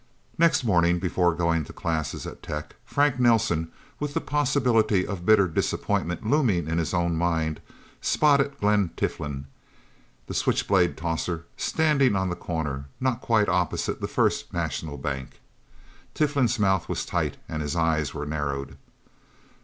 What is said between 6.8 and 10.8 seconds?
own mind, spotted Glen Tiflin, the switch